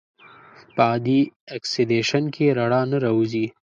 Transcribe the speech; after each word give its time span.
په 0.75 0.81
عادي 0.89 1.19
اکسیدیشن 1.57 2.23
کې 2.35 2.55
رڼا 2.57 2.81
نه 2.91 2.97
راوځي. 3.03 3.45